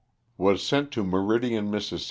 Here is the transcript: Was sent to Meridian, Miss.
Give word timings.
Was 0.35 0.65
sent 0.65 0.89
to 0.93 1.03
Meridian, 1.03 1.69
Miss. 1.69 1.93